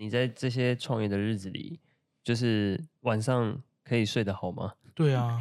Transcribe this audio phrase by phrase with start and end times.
[0.00, 1.78] 你在这些创业的日子里，
[2.24, 4.72] 就是晚上可以睡得好吗？
[4.96, 5.38] 对啊，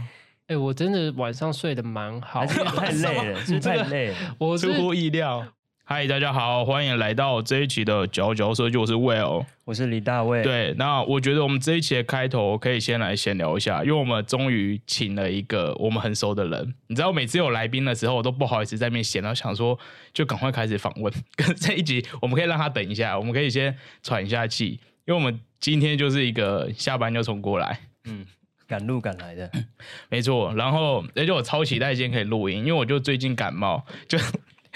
[0.47, 3.39] 哎、我真的晚上睡得蛮好太累了？
[3.45, 4.17] 是太 累了？
[4.37, 5.47] 我出乎意料。
[5.91, 9.43] 嗨，大家好，欢迎来到这一期的佼佼设计，我是 Will。
[9.65, 16.75] 我是李大卫。，对，那我觉得我们这一期的开头可以先来闲聊一下，因为我们终于请了一个我们很熟的人。
[16.85, 19.79] 你知道，每次有来宾的时候，我都不好意思在那边闲，然后想说
[20.13, 21.11] 就赶快开始访问。
[21.35, 27.79] 跟这一集，我们可以让他等一下，我们可以先喘一下气，因为我们今天就是一个下班就冲过来。
[28.05, 28.23] 嗯，
[28.67, 29.49] 赶路赶来的。
[30.07, 34.19] 没错，然后而且我超期待今天可以录音，因为我就最近感冒，就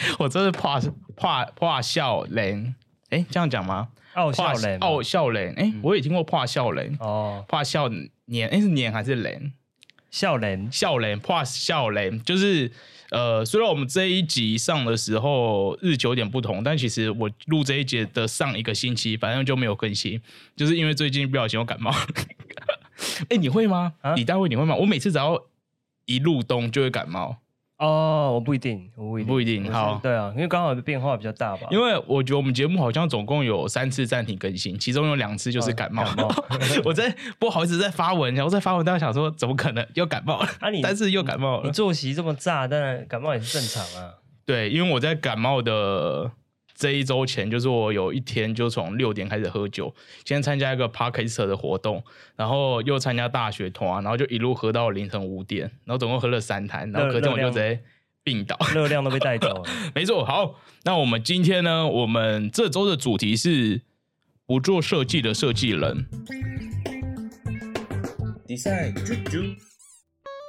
[0.20, 0.80] 我真是怕
[1.16, 2.76] 怕怕笑人，
[3.10, 3.90] 哎，这样讲吗？
[4.14, 7.90] 傲笑怕脸吗，傲笑人，哎，我也听过怕笑人，哦，怕笑
[8.26, 9.54] 年，哎是年还是脸？
[10.12, 12.72] 笑人笑人怕笑人，就是
[13.10, 20.22] 呃，虽然我们这一集上的时候日期有点不同，但其实我录这一节的上一个星期，反正就没有更新，
[20.56, 21.92] 就是因为最近不小心我感冒。
[23.30, 23.94] 哎、你会吗？
[24.02, 24.76] 啊李大卫你会吗？
[24.76, 25.44] 我每次只要
[26.06, 27.38] 一入冬就会感冒。
[27.84, 31.68] 哦，我不一定，我不一定，不一定好对啊，因为刚好变化比较大吧。
[31.70, 36.04] 因为我觉得我们节目好像总共有三次暂停更新，其中有两次就是哦感冒。
[36.04, 36.36] 感冒
[36.86, 40.48] 我在不好意思在发文，然后在发文，大家想说怎么可能又感冒了？
[40.60, 41.66] 啊你 但是又感冒了。
[41.66, 44.14] 你作息这么炸，当然感冒也是正常啊。
[44.46, 46.32] 对，因为我在感冒的
[46.84, 49.96] 这一周前，就是我有一天就从六点开始喝酒，
[50.26, 52.04] 先参加一个 p a r k e r 的活动，
[52.36, 57.80] 然后又参加大学团，然后就一路喝到凌晨五点，然后总共喝了三坛，然后隔天我就直接
[58.22, 58.58] 病倒。
[58.76, 59.64] 热量都被带走了。
[59.96, 63.80] 没错，好，那我们今天呢，我们这周的主题是
[64.46, 66.06] 不做设计的设计人
[68.46, 69.56] ，Design 啾啾，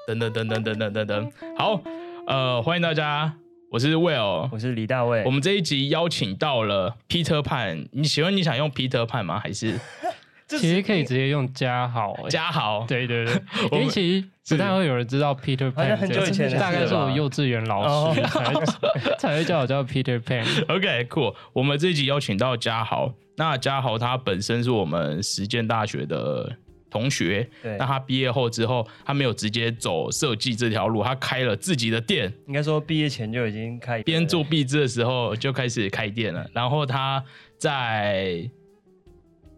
[0.08, 1.32] 等等等等等等等等。
[1.56, 1.80] 好，
[2.26, 3.36] 呃，欢迎大家，
[3.74, 4.48] 我是 Will。
[4.52, 5.24] 我是李大卫。
[5.24, 9.40] 我，们这一集邀请到了 Peter Pan，你喜欢你想用 Peter Pan 吗？
[9.40, 9.76] 还是？
[10.46, 12.86] 其实可以直接用加好、欸，嘉豪？
[12.86, 13.34] 对对对，
[13.72, 17.82] 我们因为其实不太会有人知道 Peter Pan，很久以前大概是我幼稚园老
[18.14, 18.28] 师哦。
[18.28, 20.44] 才才会叫我叫 Peter Pan。
[20.72, 26.56] OK，cool、我们这一集邀请到嘉豪，那嘉豪他本身是我们实践大学的
[26.94, 37.20] 同学，对那，他毕业后之后，他没有直接走设计这条路，他开了自己的店，应该说毕业前就已经开边做壁纸的时候就开始开店了，然后他
[37.58, 38.48] 在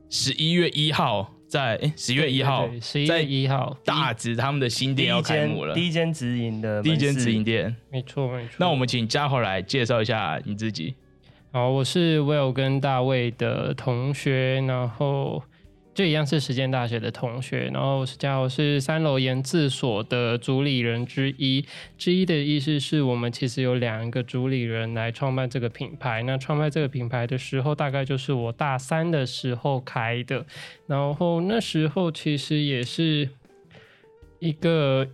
[0.09, 7.77] 十一月一号，在十一月一号十一月一号，大直他们的新店要开幕了，第一间直营的第一间直营店。
[7.93, 8.55] 没错没错。
[8.59, 10.95] 那我们请嘉豪来介绍一下你自己。
[11.53, 15.43] 好，我是 Will 跟大卫的同学，然后
[15.97, 21.65] 这一样是实践大学的同学，然后我是嘉豪，是三楼研自所的主理人之一。
[21.97, 26.23] 之一的意思是我们其实有两个主理人来创办这个品牌。
[26.25, 30.45] 那创办这个品牌的时候，大概就是我大三的时候开的，
[30.87, 33.31] 然后那时候其实也是
[34.39, 35.09] 一个。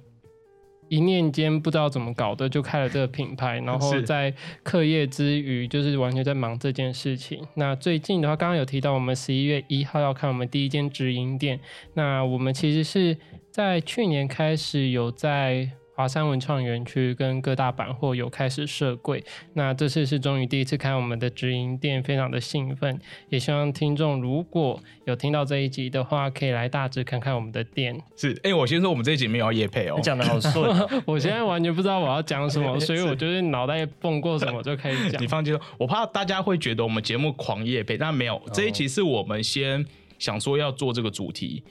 [0.92, 4.30] 一念间不知道怎么搞的，就开了这个品牌，然后在
[4.62, 7.42] 课业之余，就是完全在忙这件事情。
[7.54, 11.58] 那最近的话，刚刚有提到我们十一月一号要看我们第一间直营店。
[11.94, 13.16] 那我们其实是
[13.50, 19.22] 在去年开始有在华山文创园区跟各大百货有开始设柜。
[19.52, 22.98] 那这次是终于第一次开我们的直营店，非常的兴奋。
[23.28, 28.00] 也希望听众如果有听到这一集的话，可以来大致看看我们的店。
[28.16, 30.02] 是，哎、我先说我们这一集没有要夜配哦你。
[30.02, 35.26] 讲的好顺哦， 我现在完全不知道我要讲什么， 所以我就是脑袋蹦过什么就开始讲你。
[35.26, 38.40] 放心，我怕大家会觉得我们节目狂夜配，但没有。
[38.52, 39.84] 这一集是我们先
[40.18, 41.62] 想说要做这个主题，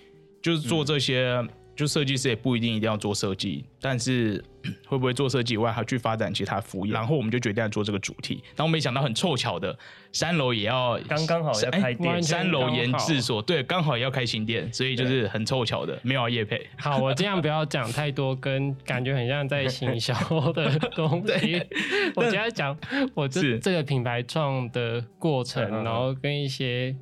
[0.42, 1.44] 就是做这些。
[1.82, 4.40] 就设计师也不一定一定要做设计，但是
[4.86, 8.44] 会不会做设计以外，还去发展其他服务业，然后我们就决定要做这个主题。
[8.56, 9.76] 然后没想到很凑巧的，
[10.12, 16.68] 三楼也要刚刚好要哎开店三楼研制所对，刚好也要开新店，所以就是很凑巧的，没有要夜配。
[16.78, 20.14] 好，我尽量不要讲太多跟感觉很像在行销
[20.54, 21.60] 的 东西。
[22.16, 22.78] 我今天讲
[23.16, 26.96] 我这是这个品牌创的过程，然后跟一些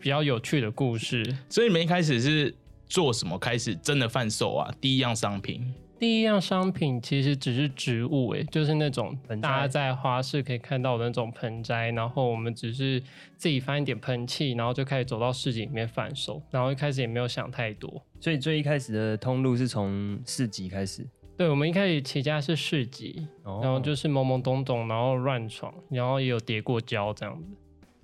[0.00, 1.24] 比较有趣的故事。
[1.48, 2.52] 所以你们一开始是
[2.86, 3.38] 做什么？
[3.38, 4.72] 开始真的贩售啊？
[4.80, 13.00] 第一样商品第一样商品其实只是植物，诶，就是那种大家在花市可以看到的那种盆栽，然后我们只是
[13.36, 18.04] 自己翻一点喷气，然后就开始走到市集里面贩售，然后一开始也没有想太多。
[18.20, 21.06] 所以最一开始的通路是从市集开始，
[21.38, 27.48] 对，我们一开始起家是市集，然然后就是懵懵懂懂，然后乱闯，然后也有叠过胶这样子。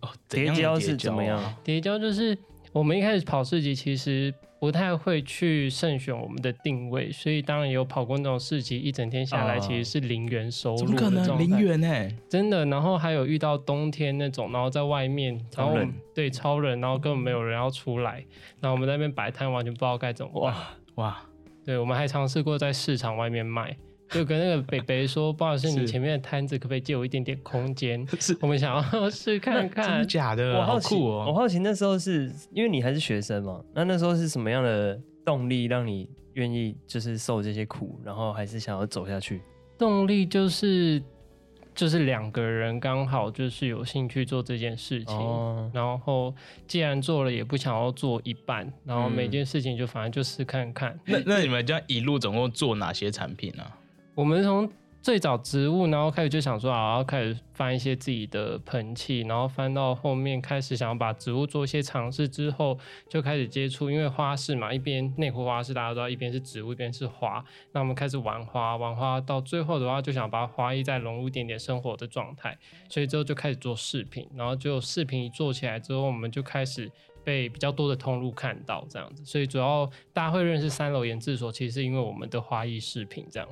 [0.00, 1.59] 哦，叠胶是怎么样啊？
[1.62, 2.38] 叠胶就是
[2.73, 11.89] 我们一开始跑市集，其实不太会去慎选我们的定位，所以当然也有跑过那种市集，一整天下来哦其实是零元收怎入的么可能零元呢？
[12.29, 18.23] 真的，然后还有遇到冬天那种，然后在外面，超冷对超冷，然后根本没有人要出来，
[18.61, 20.53] 然后我们在那边摆摊，完全不知道该怎么办。
[20.53, 21.23] 哇，哇，
[21.65, 23.75] 对，我们还尝试过在市场外面卖，
[24.11, 28.05] 就跟那个北北说， 不好意思，你前面的摊子可不可以借我一点点空间？
[28.41, 30.09] 我们想要 试看看真的看。
[30.09, 30.59] 假的？
[30.59, 31.35] 我好奇，哦我哦！
[31.35, 33.62] 好奇那时候是因为你还是学生嘛？
[33.75, 39.41] 那那时候是什么样的动力让你愿意就是受这些苦，然后还是想要走下去？
[39.79, 41.03] 动力就是
[41.75, 45.17] 就是两个人刚好就是有兴趣做这件事情。
[45.17, 46.35] 哦，然后
[46.67, 50.99] 既然做了，也不想要做一半，然后每嗯件事情就反正就试看看。
[51.07, 53.65] 那那你们这样一路总共做哪些产品呢？
[54.21, 54.71] 我们从
[55.01, 62.79] 最早植物，然后开始就想说，啊，要开始翻一些自己的盆器，然后翻到后面开始想要把植物做一些尝试之后，
[63.09, 72.55] 就开始接触，因为花市嘛，一边内湖花市大家都知道，一边是植物，一边是花，那我们开始玩花，玩花到最后的话，就想把花艺再融入一点点生活的状态，
[72.91, 76.93] 所以之后就开始做饰品，然后就饰品一做起来之后，我们就开始。
[77.23, 83.47] 被比较多的通路看到这样子，所以主要大家会认识三楼研制所，其实是因为我们的花艺饰品这样。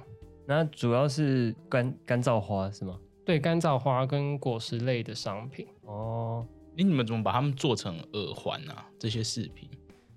[0.48, 2.98] 那主要是干干燥花是吗？
[3.22, 6.46] 对干燥花跟果实类的商品哦，
[6.78, 8.86] 诶你们怎么把它们做成耳环啊？
[8.98, 9.68] 这些饰品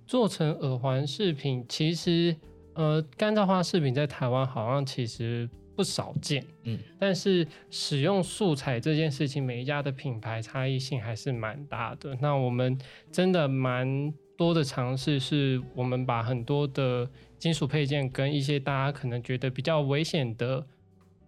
[0.07, 2.33] 做成耳环饰品，其实
[2.75, 12.17] 呃干燥花饰品在台湾好像其实不少见，嗯，但是使用素材这件事情，每一家的品牌差异性还是蛮大的。
[12.21, 12.79] 那我们
[13.11, 17.09] 真的蛮多的尝试，是我们把很多的
[17.41, 20.63] 金属配件跟一些大家可能觉得比较危险的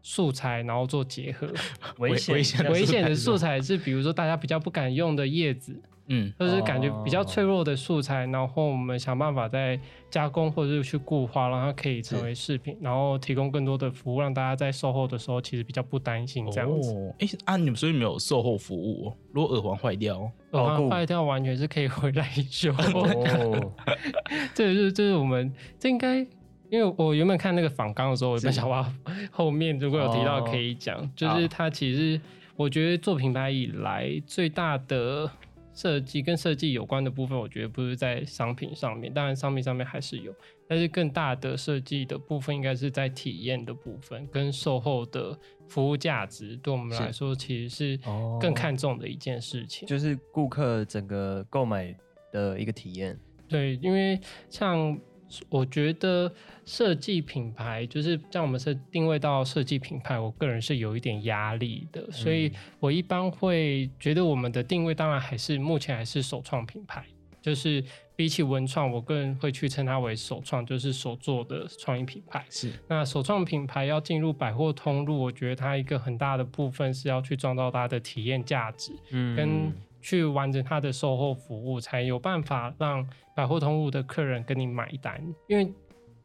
[0.03, 1.51] 素材，然后做结合。
[1.97, 2.35] 危险
[2.69, 9.79] 危险的素材是，比如说大家比较不敢用的叶子，嗯，就是感觉比较哦脆弱的素材，然后我们想办法再
[10.09, 16.93] 加工或者是去固化，让它可以成为饰品，然后提供更多的服务，让大家在售后的时候其实比较不担心这样子。
[16.93, 19.17] 哦，哎、啊，你们所以没有售后服务、哦？
[19.31, 23.71] 如果耳环坏掉，耳环坏掉完全是可以回来修， 哦，
[24.53, 26.25] 这就是这是我们这应该。
[26.69, 28.91] 因为我原本看那个仿纲的时候，我原本想哇
[29.29, 32.19] 后面如果有提到可以讲，就是它其实
[32.55, 35.29] 我觉得做品牌以来最大的
[35.73, 40.33] 设计跟设计有关的部分，我觉得不是在商品上面，当然商品上面还是有，
[40.67, 45.37] 但是更大的设计的部分应该是在体验的部分跟售后的
[45.67, 49.87] 服务价值，对我们来说其实是哦更看重的一件事情。
[49.87, 51.95] 就是顾客整个购买
[52.31, 53.19] 的一个体验。
[53.47, 54.97] 对，因为像
[55.49, 56.31] 我觉得
[56.65, 67.05] 设计品牌，就是像我们是定位到设计品牌，我个人是有一点压力的，所以我一般会觉得我们的定位当然还是目前还是首创品牌，
[67.41, 67.83] 就是
[68.15, 72.45] 比起文创，我个人会去称它为首创，就是手做的创意品牌。
[72.49, 72.71] 是。
[72.87, 79.35] 那首创品牌要进入百货通路，我觉得它一个很大的部分是要去创造它的体验价值，嗯。
[79.35, 85.19] 跟去完成它的售后服务，才有办法让百货通路的客人跟你买单。
[85.47, 85.73] 因为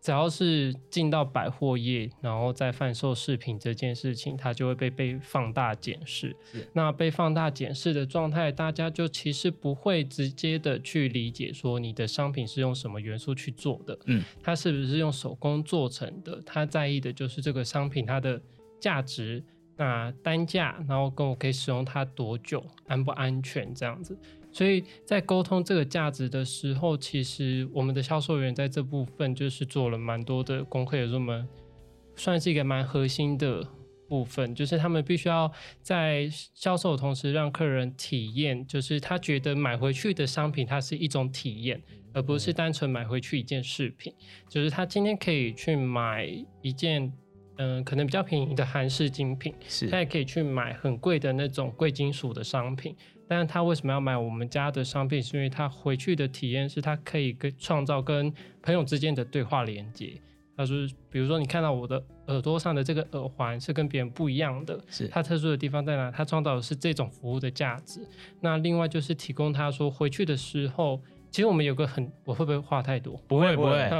[0.01, 6.69] 只要是进到百货业，然后再贩售饰品这件事情，它就会被被放大检视是。
[6.73, 16.41] 那被放大检视的状态，大家就其实不会直接的去理解说你的商品是用什么元素去做的，嗯，它是不是用手工做成的？
[16.47, 18.41] 他在意的就是这个商品它的
[18.81, 19.43] 价值。
[19.79, 24.19] 那单价，然后跟我可以使用它多久，安不安全这样子。
[24.51, 31.47] 所以在沟通这个价值的时候，其实我们的销售员在这部分就是做了蛮多的功课，也是我们
[32.17, 33.63] 算是一个蛮核心的
[34.09, 35.49] 部分，就是他们必须要
[35.81, 41.81] 在销售的同时让客人体验，就是他觉得买回去的商品它是一种体验，
[42.13, 44.13] 而不是单纯买回去一件饰品。
[44.49, 46.27] 就是他今天可以去买
[46.63, 47.13] 一件。
[47.59, 52.97] 嗯，可能比较便宜的韩式精品，是他也可以去买很贵的那种贵金属的商品。
[53.29, 55.23] 但是他为什么要买我们家的商品？
[55.23, 60.13] 是因为他回去的体验是他可以跟创造跟朋友之间的对话连接。
[60.57, 60.77] 他说，
[61.11, 66.11] 比如说你看到我的耳朵上的这个耳环是跟别人不一样的，是它特殊的地方在哪？
[66.11, 68.01] 它创造的是这种服务的价值。
[68.41, 73.21] 那另外就是提供他说回去的时候，其实我们有个很，我会不会话太多？
[73.27, 73.91] 不会 不会，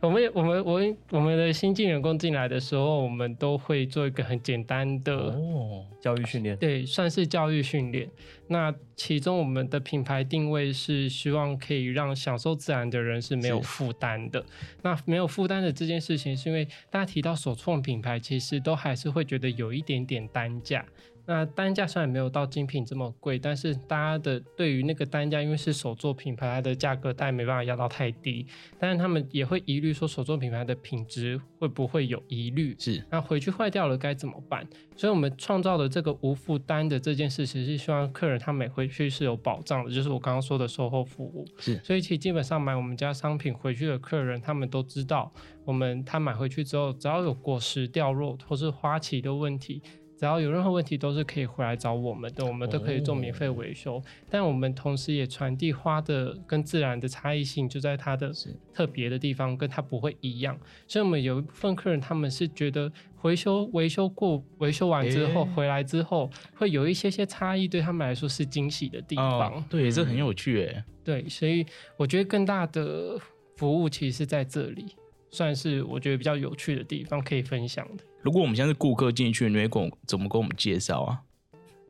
[0.00, 8.08] 我们我们我我们的新进员工进来的时候，我们都会做一个很简单的哦，教育训练，对，算是教育训练。
[8.48, 14.44] 那其中我们的品牌定位是希望可以让享受自然的人是没有负担的。
[14.82, 20.84] 那没有负担的这件事情，是因为大家提到首创品牌，其实都还是会觉得有一点点单价。
[21.30, 28.44] 那单价虽然没有到精品这么贵，但是大家的对于那个单价，因为是手作品牌，它的价格大家没办法压到太低，
[28.80, 32.74] 但是他们也会疑虑说手作品牌的品质会不会有疑虑。
[32.80, 34.66] 是那回去坏掉了该怎么办？
[34.96, 41.46] 所以我们创造的这个无负担的这件事，其实是希望客人他每回去是有保障的，就是我刚刚说的售后服务。
[41.58, 45.32] 是所以其实基本上买我们家商品回去的客人，他们都知道，
[45.64, 49.80] 我们他买回去之后，只要有果实掉落或是花期的问题。
[50.20, 54.02] 只要有任何问题，都是可以回来找我们的，我们都可以做免费维修。
[54.28, 58.30] 但我们同时也传递花的跟自然的差异性，就在它的
[58.70, 60.54] 特别的地方，跟它不会一样。
[60.86, 69.54] 所以，我们有一部分客人他们是觉得回修维修过维修完之后、诶回来之后，会有一些些差异，对他们来说是惊喜的地方。
[69.54, 70.84] 哦，对，这很有趣哎。
[71.02, 71.64] 对，所以
[71.96, 73.18] 我觉得更大的
[73.56, 74.84] 服务其实是在这里，
[75.30, 78.04] 算是我觉得比较有趣的地方可以分享的。
[78.22, 81.20] 如果我们现在是顾客进去，你会跟我怎么跟我们介绍啊？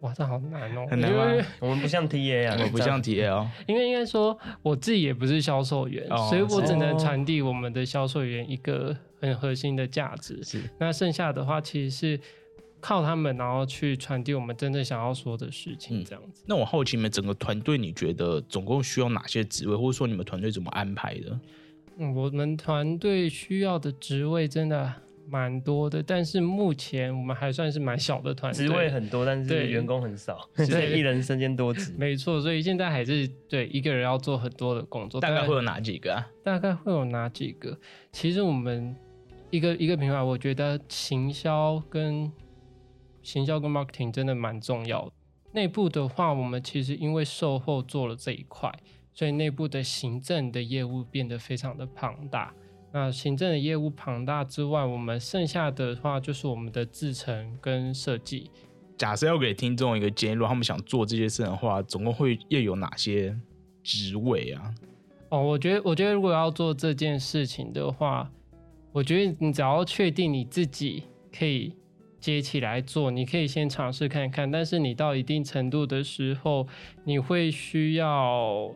[0.00, 10.42] 哇，这好难哦、很难吗我们不像 TA 啊， 我不像 TA 哦因为应该说我自己也不是销售员，哦所以我只能是传递我们的销售员一个很核心的价值。
[10.42, 12.20] 是那剩下的话，其实是
[12.80, 16.42] 靠他们，然后去传递我们真正想要说的事情，嗯这样子。
[16.46, 21.38] 那我好奇你们整个团队，你觉得总共需要哪些职位，或者说你们团队怎么安排的？
[21.98, 24.90] 嗯，我们团队需要的职位真的
[25.30, 31.94] 蛮多的，但是目前我们还算是蛮小的团队，职位很多，但是对员工很少， 所以一人身兼多职。
[31.96, 36.26] 没错，所以现在还是对一个人要做很多的工作，大概会有哪几个啊？
[36.42, 37.78] 大概会有哪几个？
[38.10, 38.94] 其实我们
[39.50, 42.30] 一个一个品牌，我觉得行销跟
[43.22, 45.12] 行销跟 marketing 真的蛮重要的。
[45.52, 48.72] 内部的话，我们其实因为售后做了这一块，
[49.12, 52.52] 所以内部的行政的业务变得非常的庞大。
[52.92, 58.50] 那行政的业务庞大之外，我们剩下的话就是我们的制程跟设计。
[58.98, 63.34] 假设要给听众一个建议，如果他们想做这些事的话，总共会又有哪些
[63.82, 64.74] 职位啊？
[65.30, 68.30] 哦，我觉得，我觉得如果要做这件事情的话，
[68.92, 71.72] 我觉得你只要确定你自己可以
[72.18, 74.50] 接起来做，你可以先尝试看看。
[74.50, 76.66] 但是你到一定程度的时候，
[77.04, 78.74] 你会需要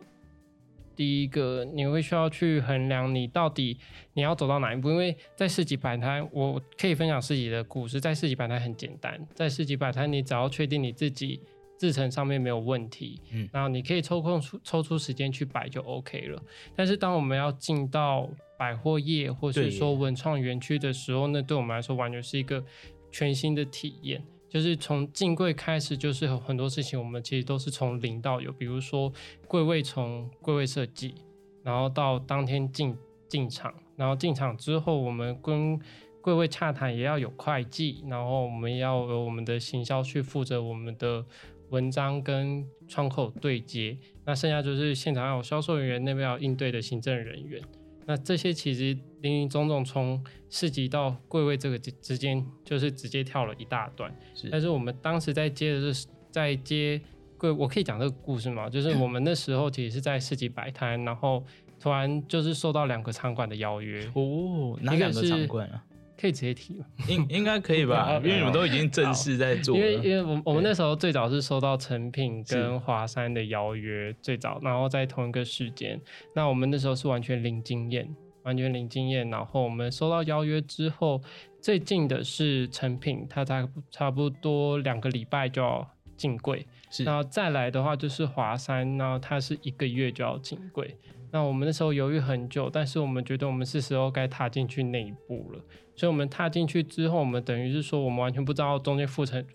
[0.95, 3.77] 第一个，你会需要去衡量你到底
[4.13, 4.89] 你要走到哪一步。
[4.89, 7.99] 因为在市级摆摊，我可以分享市级的故事。
[7.99, 11.41] 在市级摆摊很简单，在市级摆摊，你只要确定你自己
[11.77, 16.41] 制程上面没有问题，嗯然后你可以抽空出抽出时间去摆就 OK 了。
[16.75, 22.63] 但是当我们要进到百货业或对是说文创园区的时候，那对我们来说完全是一个
[23.11, 24.23] 全新的体验。
[24.55, 28.53] 就是从进柜开始，就是有很多事情，我们其实都是从零到有。
[28.53, 29.11] 比如说
[29.49, 31.13] 柜位从柜位设计，
[31.61, 32.95] 然后到当天进
[33.27, 35.77] 进场，然后进场之后，我们跟
[36.21, 41.25] 柜位洽谈也要有会计，然后我们要有我们的行销去负责我们的
[41.71, 47.61] 文章跟窗口对接，那剩下就是现场还有销售人员那边要应对的行政人员。
[48.05, 54.13] 那这些其实林林总总从市集到柜位这个之之间，就是直接跳了一大段。
[54.33, 57.01] 是但是我们当时在接的是在接
[57.37, 58.69] 柜，我可以讲这个故事吗？
[58.69, 61.43] 就是我们那时候其实是在市集摆摊，然后
[61.79, 65.84] 突然就是受到两个场馆的邀约，哦，哪两个是场馆啊？
[66.19, 66.85] 可以直接提吗？
[67.07, 68.05] 应应该可以吧？
[68.05, 69.95] 好 因为你们都已经正式在做因为。
[69.95, 75.99] 因为我我们那时候最早是收到成品跟华山的邀约，最早，然后在同一个时间，
[76.33, 78.07] 那我们那时候是完全零经验，
[78.43, 79.29] 完全零经验。
[79.29, 81.21] 然后我们收到邀约之后，
[81.61, 90.95] 最近的是成品，它差不差不多两个礼拜就要进柜，是然后再来的话就是华山，然后它是一个月就要进柜。
[91.35, 95.59] 那我们那时候犹豫很久，但是我们觉得我们是时候该踏进去那一步了。
[95.93, 99.45] 所以我们踏进去之后，我们等于是说，我们完全不知道中间复程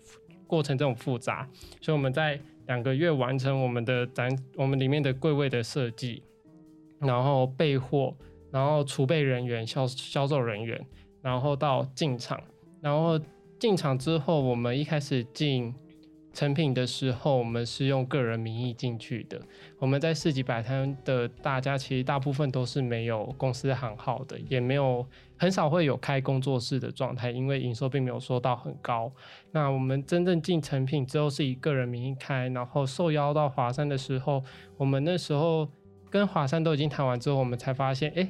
[0.45, 1.49] 过程这种复杂，
[1.81, 6.21] 所以我们在两个月完成我们的展，我们里面的柜位的设计，
[6.99, 8.15] 然后备货，
[8.51, 10.79] 然后储备人员、销销售人员，
[11.23, 12.39] 然后到进场，
[12.79, 13.19] 然后
[13.57, 15.73] 进场之后，我们一开始进
[16.33, 19.41] 成品的时候，我们是用个人名义进去的。
[19.77, 25.05] 我们在市集摆摊的大家，其实大部分都是没有公司行号的，也没有
[25.37, 29.11] 很少会有开工作室的状态，因为营收并没有说到很高。
[29.51, 34.41] 那我们真正进成品之后，是以个人名义开，然后受邀到华山的时候，
[34.77, 35.67] 我们那时候
[36.09, 38.27] 跟华山都已经谈完之后，我们才发现，哎，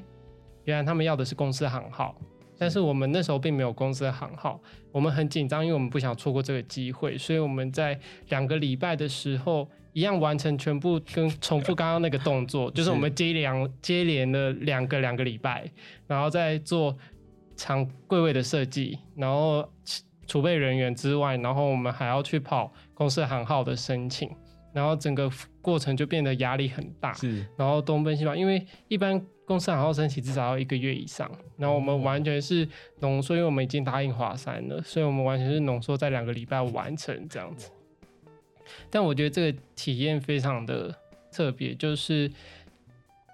[0.63, 2.15] 原来他们要的是公司行号。
[2.61, 7.99] 但是我们那时候并没有公司的行号，我们很紧张，因为我们不想错过这个机会，所以我们在
[8.29, 15.67] 两个礼拜的时候，一样完成全部跟重复刚刚那个动作，就是我们接连接连了两个两个礼拜，
[16.05, 16.95] 然后再做
[17.55, 19.67] 场柜位的设计，然后
[20.27, 24.29] 储备人员之外，然后我们还要去跑公司行号的申请，
[24.71, 25.27] 然后整个
[25.63, 27.11] 过程就变得压力很大。
[27.13, 29.19] 是然后东奔西跑，因为一般
[29.51, 32.65] 公司行号申请至少要一个月以上，然后我们完全是
[33.01, 37.69] 浓缩，因为我们已经答应华山了，所以我们完全是浓缩在两个礼拜完成这样子。
[38.89, 40.95] 但我觉得这个体验非常的
[41.33, 42.31] 特别，就是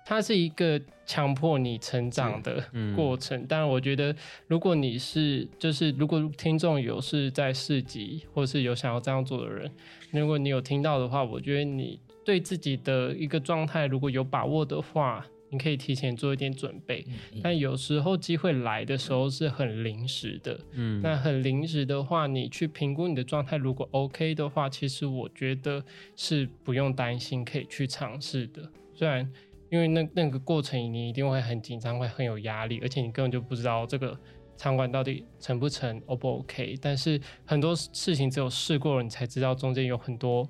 [0.08, 3.46] 它是一个强迫你成长的嗯过程。
[3.46, 4.16] 当然，我觉得
[4.48, 9.72] 如果你是就是如果听众有是在市集，或是有想要这样做的人，
[10.10, 17.06] 如果你有听到的话，我觉得你对自己的一个状态如果有把握的话，你可以提前做一点准备。
[17.42, 25.84] 但有时候机会来的时候是很临时的，嗯，那很临时的话，你去评估你的状态，如果 OK 的话，其实我觉得
[26.16, 28.70] 是不用担心，可以去尝试的。
[28.94, 29.30] 虽然
[29.70, 34.18] 因为那那个过程你一定会很紧张，会很有压力，而且你根本就不知道这个
[34.56, 36.78] 场馆到底成不成，O 不 OK。
[36.82, 40.50] 但是很多事情只有试过了，你才知道中间有很多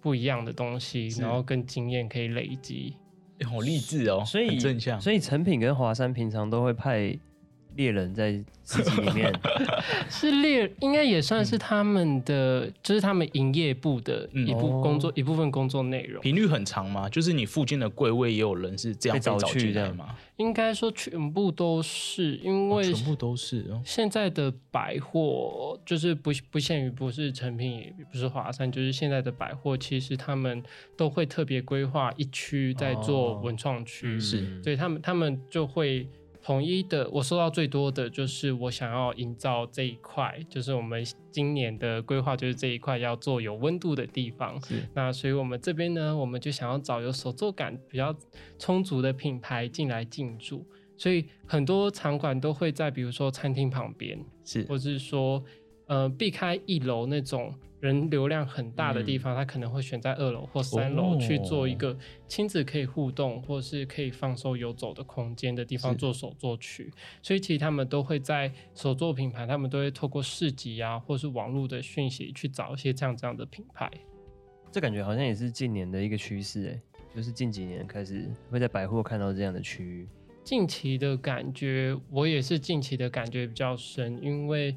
[0.00, 2.96] 不一样的东西，然后跟经验可以累积。
[3.38, 5.00] 欸好励志哦，所以正向。
[5.00, 7.18] 所以成品跟华山平常都会派
[7.76, 8.32] 猎人在
[8.64, 9.32] 市集里面，
[10.08, 16.22] 是猎，应该也算是他们的，就是他们营业部的嗯一部哦工作、一部分工作内容。
[16.22, 17.08] 频率很长吗？
[17.08, 20.16] 就是你附近的柜位也有人是这样被找找去这样进来吗？
[20.36, 23.80] 应该说全部都是，因为哦全部都是哦。
[23.84, 30.62] 现在的百货就是不不限于不是成品，也不是华山，就是现在的百货，其实他们
[30.96, 36.08] 都会特别规划一区在做哦文创区，嗯是所以他们他们就会
[36.44, 37.08] 统一的。
[37.10, 44.60] 我收到最多的就是我想要营造这一块，就是我们今年的规划就是这一块要做有温度的地方。
[44.94, 48.14] 那所以我们这边呢，我们就想要找有手作感比较
[48.58, 50.64] 充足的品牌进来进驻。
[50.96, 55.42] 所以很多场馆都会在比如说餐厅旁边，是或是说
[55.86, 61.94] 呃避开一楼那种人流量很大的嗯地方，他可能会选在二楼或三楼哦去做一个
[62.26, 66.90] 亲子可以互动或是可以放松游走的空间的地方做手作区。
[67.22, 73.90] 所以其实他们都会在手作品牌，他们都会透过市集啊，或是网络的讯息去找一些这样这样的品牌。
[74.72, 76.80] 这感觉好像也是近年的一个趋势，哎，
[77.14, 80.08] 就是近几年开始会在百货看到这样的区域。
[80.42, 84.76] 近期的感觉，我也是近期的感觉比较深，因为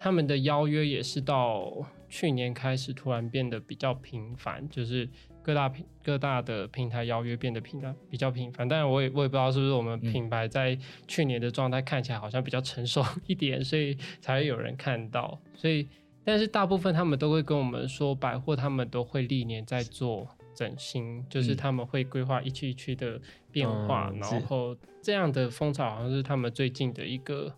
[0.00, 5.06] 他们的邀约也是到去年开始突然变得比较频繁，就是
[5.42, 8.66] 各大平各大的平台邀约变得频繁比较频繁。
[8.66, 15.38] 但是我也我也不知道是不是我们品牌在去年的状态看起来好像比较成熟 一点，所以才会有人看到。
[15.54, 15.86] 所以，
[16.24, 20.26] 但是大部分他们都会跟我们说，百货他们都会历年在做。
[20.52, 23.18] 整新就是嗯他们会规划一区一区的
[23.50, 27.50] 变化，嗯然后这样的风潮好像是他们最近的一个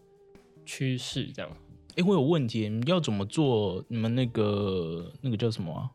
[0.65, 1.51] 趋势，这样。
[1.97, 3.85] 哎、我有问题，你要怎么做？
[3.89, 5.91] 你们那个那个叫什么啊？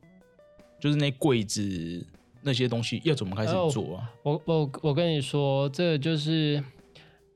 [0.79, 2.05] 就是那柜子
[2.43, 4.11] 那些东西要怎么开始哦做啊？
[4.23, 6.63] 我我我跟你说，这个就是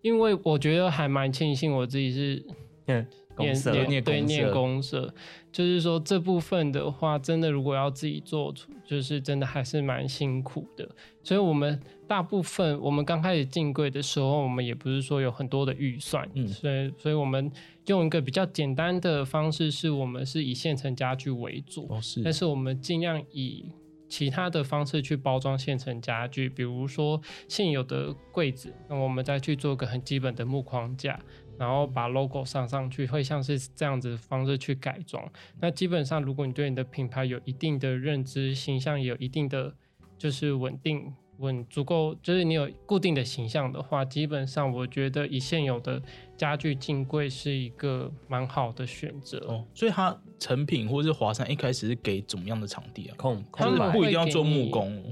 [0.04, 2.46] 因为我觉得还蛮庆幸我自己是
[2.86, 3.08] 嗯，
[3.42, 5.14] 公念社念对念公社，
[5.52, 10.88] 就是说这部分的话，真的如果要自己做出，就是真的还是蛮辛苦的。
[11.24, 17.52] 所以我们大部分我们刚开始进柜的时候，我们也不是说有很多的预算，嗯所以所以我们
[17.88, 23.66] 用一个比较简单的方式，是我们是以现成家具为主，哦，是但是我们尽量以
[24.08, 31.18] 其他的方式去包装现成家具，比如说现有的柜子，那我们再去做个很基本的木框架，
[31.62, 35.24] 然后把 logo 上上去，会像是这样子的方式去改装。
[35.60, 39.76] 那基本上，如果你对你的品牌有一定的认知，形象也有一定的
[40.18, 41.14] 就是稳定。
[41.38, 46.00] 稳足够，就是你有固定的形象的话，基本上我觉得以现有的
[46.38, 49.40] 家具进柜是一个蛮好的选择。
[49.48, 53.16] 哦，所以它成品或者是华山一开始是给怎么样的场地啊？
[53.18, 55.04] 空空白不一定要做木工，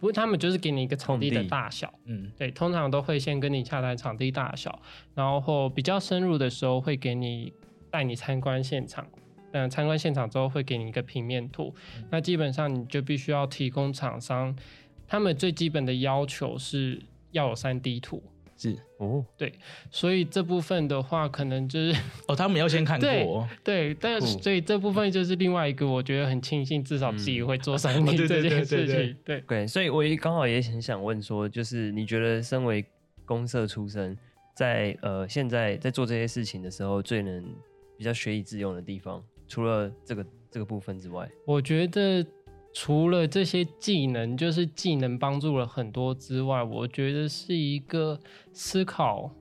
[0.00, 4.80] 不过他们就是给你一个场地的大小，嗯，对，通常都会先跟你洽谈场地大小，
[5.14, 7.52] 然后比较深入的时候会给你
[7.90, 9.06] 带你参观现场。
[9.52, 11.74] 嗯，参观现场之后会给你一个平面图，
[12.10, 14.54] 那基本上你就必须要提供厂商，
[15.06, 18.22] 他们最基本的要求是要有三 D 图，
[18.58, 19.24] 是哦，
[19.90, 29.40] 所以这部分的话，可能就是 哦，他们要先看对过，对，但酷所以这部分就是另外一个我觉得很庆幸，至少自己会做三对这件对对对事情，对。
[29.42, 32.84] 对，所以我也刚好也很想问说，就是你觉得身为
[33.24, 34.18] 公社出身，
[34.56, 37.44] 在呃现在在做这些事情的时候，最能
[37.96, 42.26] 比较学以致用的地方，除了这个这个部分之外，我觉得
[42.72, 48.18] 除了这些技能，就是技能帮助了很多之外，我觉得是一个
[48.52, 49.34] 思考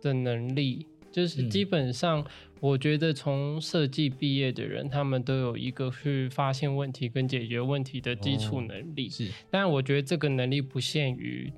[0.00, 1.50] 的能力，就是嗯。
[1.50, 2.24] 基本上，
[2.58, 9.08] 我觉得从设计毕业的人，他们都有一个去发现问题跟解决问题的基础能力。
[9.08, 9.28] 是。
[9.50, 11.52] 但我觉得这个能力不限于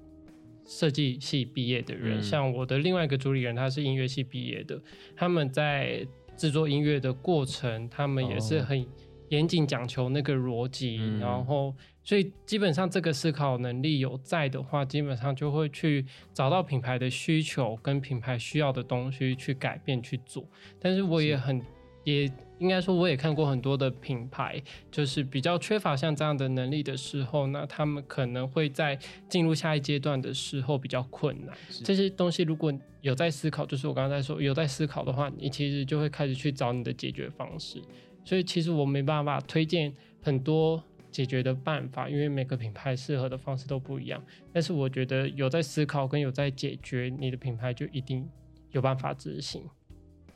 [0.66, 2.22] 设计系毕业的人，嗯。
[2.22, 4.78] 像我的另外一个主理人，他是音乐系毕业的，
[5.16, 8.64] 他们在制作音乐的过程，他们也是哦。
[8.68, 8.86] 很
[9.28, 20.46] 严谨讲求那个逻辑，嗯然后所以基本上这个思考能力有在的话，基本上就会去找到品牌的需求跟品牌需要的东西去改变去做。
[20.78, 21.60] 但是我也很
[22.04, 31.56] 也应该说，我也看过很多的品牌，就是比较缺乏像这样的能力的时候，那他们可能会在进入下一阶段的时候比较困难。
[31.82, 37.82] 这些东西如果有在思考，就是我刚刚在说有在思考的话，你其实就会开始去找你的解决方式。
[38.24, 44.22] 所以其实我没办法推荐很多解决的办法，因为每个品牌适合的方式都不一样。
[44.52, 48.28] 但是我觉得有在思考跟有在解决，你的品牌就一定
[48.70, 49.62] 有办法执行。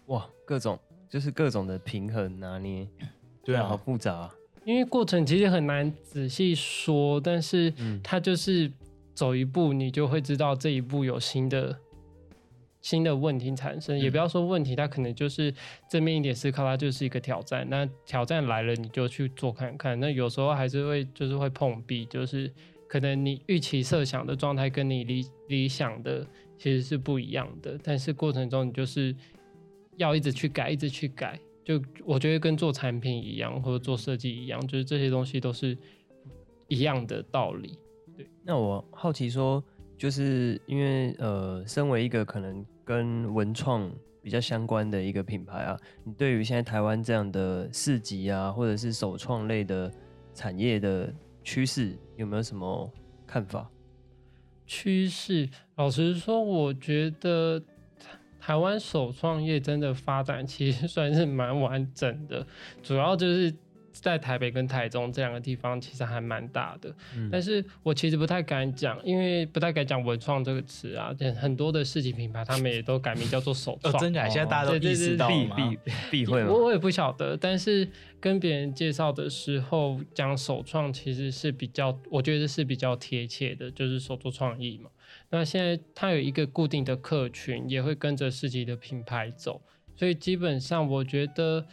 [0.06, 2.86] 哇，各种就是各种的平衡拿捏，
[3.42, 8.70] 对啊好啊，复杂啊、因为过程其实很难仔细说，但是嗯它就是
[9.14, 11.76] 走一步，你就会知道这一步有新的
[12.88, 13.98] 新的问题产生。
[13.98, 15.52] 也不要说问题，它可能就是
[15.90, 17.68] 正面一点思考，它就是一个挑战。
[17.68, 20.00] 那挑战来了，你就去做看看。
[20.00, 22.50] 那有时候还是会就是会碰壁，就是
[22.88, 29.14] 可能你预期设想的状态跟你理理想的其实是不一样的，但是过程中你就是
[29.98, 31.38] 要一直去改，一直去改。
[31.62, 35.76] 就我觉得跟做产品一样，或者做设计一样，就是这些东西都是
[36.68, 37.78] 一样的道理。
[38.16, 39.62] 对那我好奇说，
[39.98, 43.86] 就是因为呃，身为一个可能跟文创
[44.22, 49.92] 比较相关的一个品牌啊，你对于现在台湾这样的市集啊，或者是首创类的
[50.32, 51.12] 产业的
[51.44, 52.90] 趋势，有没有什么
[53.26, 53.70] 看法？
[54.66, 55.46] 趋势，
[55.76, 57.62] 老实说，我觉得
[58.40, 62.46] 台湾首创业真的发展其实算是蛮完整的，
[62.82, 63.54] 主要就是
[64.00, 66.94] 在台北跟台中这两个地方其实还蛮大的。
[67.16, 73.98] 嗯但是我其实不太敢讲，因为不太敢讲文创这个词啊，很多的市集品牌他们也都改名叫做首哦，创。
[73.98, 74.28] 真假？
[74.28, 75.56] 现在大家都对对意识到了吗？
[75.56, 76.50] 避避避讳吗？
[76.50, 77.88] 我我也不晓得，但是
[78.20, 84.90] 跟别人介绍的时候讲首创，其实是比较，我觉得是比较贴切的，就是手作创意嘛。
[85.30, 89.60] 那现在它有一个固定的客群，也会跟着市集的品牌走，
[89.96, 91.66] 所以基本上我觉得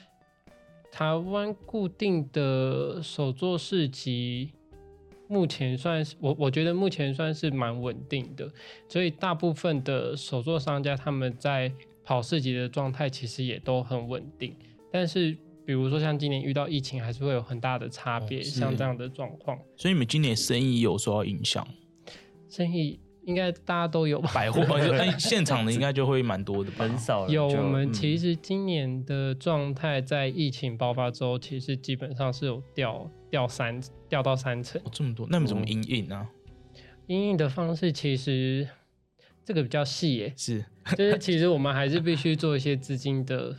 [0.96, 4.54] 台湾固定的手作市集。
[5.28, 8.50] 目前算是我，我觉得目前算是蛮稳定的，
[8.88, 11.70] 所以大部分的手作商家他们在
[12.06, 14.56] 跑市集的状态其实也都很稳定，
[14.90, 21.68] 但是比如说像今年遇到疫情，还是会有很大的差别，哦像这样的状况，所以你们今年生意有受到影响？
[22.48, 24.32] 生意应该大家都有吧？
[24.34, 26.86] 百货，呃就哎，现场的应该就会蛮多的吧？
[26.86, 34.80] 很少有，我们嗯其实今年的状态在疫情爆发之后，其实基本上是有掉掉三掉到三成。
[34.84, 36.28] 哦这么多，那你怎么营运呢？
[37.08, 38.68] 阴影的方式其实
[39.44, 40.64] 这个比较细耶，是
[40.96, 43.56] 就是其实我们还是必须做一些资金的，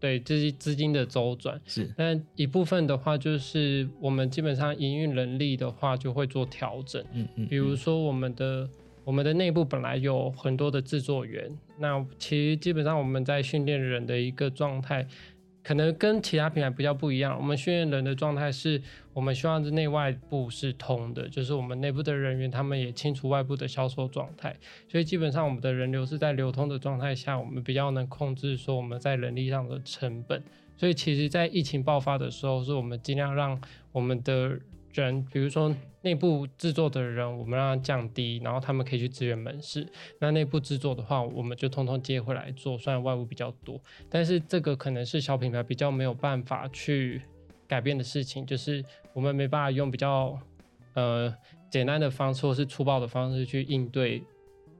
[0.00, 1.60] 对，这是资金的周转。
[1.66, 7.04] 是但一部分的话，就是我们基本上营运能力的话，就会做调整。
[7.12, 8.68] 嗯嗯，比如嗯说我们的
[9.04, 15.06] 我们的内部本来有很多的制作员，那其实基本上我们在训练人的一个状态，
[15.62, 17.36] 可能跟其他品牌比较不一样。
[17.36, 18.80] 我们训练人的状态是
[19.12, 24.56] 我们希望是内外部是通的，就是我们内部的人员他们也清楚外部的销售状态，
[24.88, 30.42] 所以基本上我们的人流是在流通的状态下，我们比较能控制说我们在人力上的成本。
[30.76, 33.60] 所以其实，在疫情爆发的时候，是我们尽量让
[33.92, 34.58] 我们的
[34.92, 39.86] 人，比如说内部制作的人，我们让他降低，然后他们可以去支援门市。
[40.18, 47.22] 那内部制作的话，我们就通通接回来做，虽然外务比较多，但是这个可能是小品牌比较没有办法去
[47.66, 50.38] 改变的事情，就是我们没办法用比较
[50.94, 51.34] 呃
[51.70, 54.22] 简单的方式或是粗暴的方式去应对。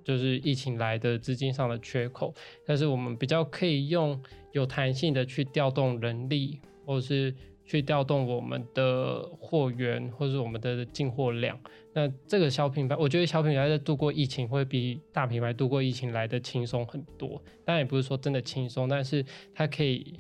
[0.03, 2.35] 就是疫情来的资金上的缺口，
[2.67, 4.21] 但是我们比较可以用
[4.51, 7.33] 有弹性的去调动人力，或者是
[7.71, 11.57] 去调动我们的货源，或是我们的进货量。
[11.93, 17.41] 那这个小品牌，我觉得小品牌在度过疫情会比大品牌度过疫情来的轻松很多。
[17.65, 20.19] 当然也不是说真的轻松，但是它可以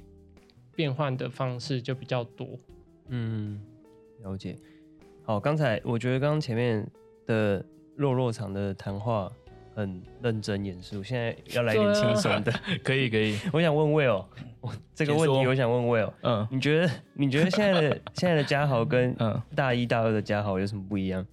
[0.77, 2.57] 变换的方式就比较多。
[3.09, 3.61] 嗯，
[4.23, 4.57] 了解。
[5.25, 6.89] 好，刚才我觉得刚刚前面
[7.27, 9.29] 的落落场的谈话
[9.81, 12.53] 很认真严肃，现在要来点轻松的。
[12.85, 14.25] 可以可以，我想问 Will，
[14.61, 16.47] 我这个问题我想问 Will，嗯。
[16.51, 21.25] 你觉得你觉得现在的现在的嘉豪跟嗯，大一大二的嘉豪有什么不一样？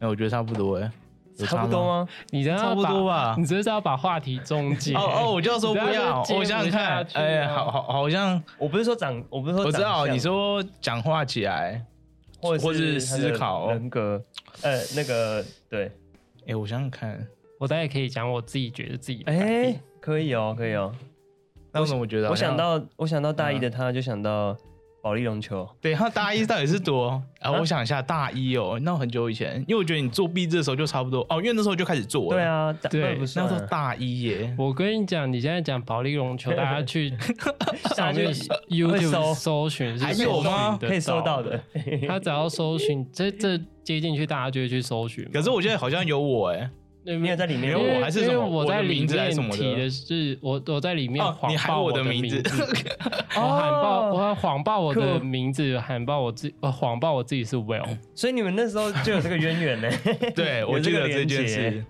[0.00, 0.90] 哎，我觉得差不多哎，
[1.36, 2.04] 有差不多吗？
[2.04, 2.08] 吗？
[2.30, 3.34] 你这差不多吧。
[3.38, 4.94] 你这是要把话题终结。
[4.94, 11.84] 哦哦，我就要说不要，我想想看，哎，好好好像我不是说长，我不是说我知道你说讲话起来，
[12.40, 13.70] 或者或是思考。
[13.70, 14.22] 人格，
[14.62, 15.92] 呃，那个对，
[16.46, 17.26] 哎，我想想看，
[17.60, 20.90] 我大概可以讲我自己觉得自己哎变，可以哦，可以哦。
[21.72, 24.56] 那为什么我觉得好我想到我想到大一嗯的他，就想到
[25.02, 25.68] 保利龙球。
[25.78, 27.50] 对他大一到底是多 啊？
[27.50, 32.30] 啊我想一下，大一哦，那很久以前，因为我觉得你做毕制的时候就差不多哦，因为那时候就开始做了。
[32.30, 34.54] 对，啊，对那时候大一耶。
[34.58, 37.12] 我跟你讲，你现在讲保利龙球，大家去
[37.94, 41.60] 上面会搜 YouTube 搜寻还有吗可以搜到的。
[42.08, 45.28] 他只要搜寻，这这接进去，大家就会去搜寻。
[45.30, 46.68] 可是我觉得好像有我哎，
[47.14, 52.42] 你你有在里面因为我还是什么因为我我的在里名字还是什么的面提的是我我在里面哦，谎报的名字，
[53.36, 57.86] 我喊报我谎报我的名字，喊报我自呃谎报我自己是 Will。
[58.14, 59.90] 所以你们那时候就有这个渊源呢。
[60.34, 61.84] 对我有这个记得这件事。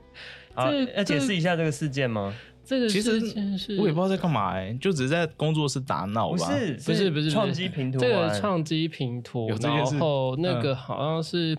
[0.55, 2.35] 好，这要解释一下这个事件吗？
[2.63, 6.37] 这个其实事件是我也不知道在干嘛哎，就只是在工作室打闹吧。
[6.37, 11.57] 不是，不是不是创基平图这个玩创基平图然事后那嗯个好像是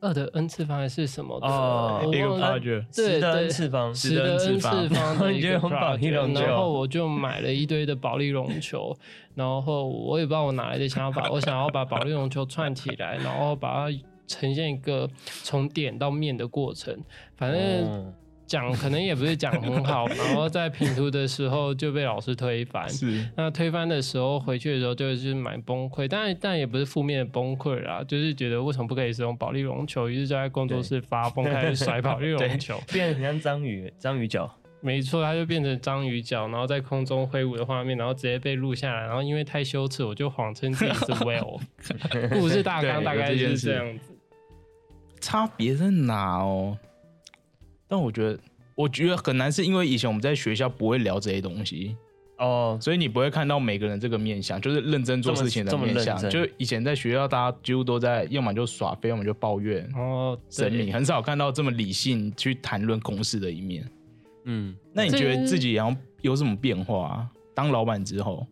[0.00, 5.18] 二的 n 次方还是什么的，哦一个我忘了 project，十的对对 n 次方，十的 n 次方。
[5.18, 5.68] 的 一个球
[6.40, 8.96] 然后我就买了一堆的保利绒球，
[9.34, 15.08] 然后我也不知道我哪来的想法，我想要把保利绒球串起来，然后把它呈现一个
[15.42, 16.96] 从点到面的过程，
[17.36, 18.14] 反正。
[18.50, 22.86] 嗯讲可能也不是讲很好，然后在品图的时候就被老师推翻。
[22.90, 32.76] 是那推翻的时候回去的时候就是蛮崩溃，但但也不是负面的崩溃啦，就是觉得为什么不可以使用保利绒球，于是就在工作室发疯开始甩保利绒球。
[32.92, 34.52] 变得很像章鱼，章鱼脚。
[34.80, 41.60] 没错，它就变成章鱼脚，然后在空中挥舞的画面，然后直接被录下来，然后因为太羞耻，我就谎称自己是 Will。
[42.34, 44.12] 故事大纲大概就是这样子。
[45.20, 46.76] 差别在哪哦？
[47.90, 48.38] 但我觉得，
[48.76, 51.96] 我觉得很难，是因为以前我们在学校不会聊这些东西，
[52.38, 56.16] 哦，所以你不会看到每个人这个面相，就是认真做事情的这么面相。
[56.30, 63.84] 就以前在学校，大家几乎都在，要么就耍飞，要么就抱怨、哦，神明，很少看到这么理性去谈论公司的一面。
[64.44, 67.28] 嗯，那你觉得自己然后有什么变化、啊？
[67.54, 68.46] 当老板之后，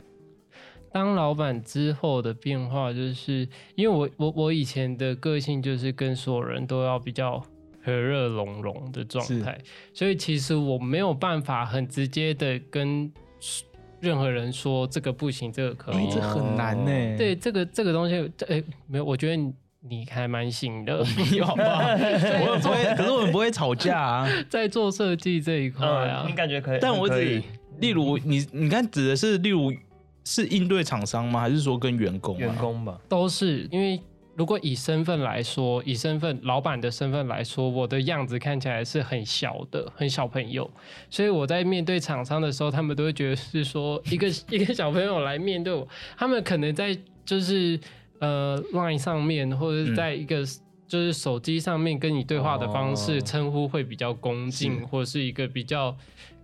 [0.93, 7.43] 当老板之后的变化，就是因为我我我以前的个性就是跟所有人都要比较
[7.83, 9.59] 和乐融融的状态，
[9.95, 13.11] 所以其实我没有办法很直接的跟
[14.01, 15.97] 任何人说这个不行，这个可以。
[15.97, 21.79] 哎这很难呢、对，这个这个东西，哎、没有，我觉得你你还蛮行的，有好不好？
[21.89, 24.29] 我也不会，可是我们不会吵架啊。
[24.49, 26.35] 在做设计这一块啊嗯，你。
[26.37, 26.79] 感觉可以？
[26.81, 27.43] 但我只，
[27.81, 29.73] 例如你，你看指的是例如
[30.25, 31.41] 是应对厂商吗？
[31.41, 32.39] 还是说跟员工、啊？
[32.39, 34.01] 员工吧，都是因为
[34.39, 40.71] 如果以身份来说，以身份老板的身份来说，我的样子看起来是很小的，很小朋友，
[41.11, 46.97] 所以我在面对厂商的时候，他们都会觉得是说一个 一个小朋友来面对我，他们可能在
[47.27, 47.79] 就是
[48.21, 50.45] 呃 Line 上面或者是在一个。
[50.89, 55.95] 就是手机上面跟你对话的方式哦称呼会比较恭敬，是或是一个比较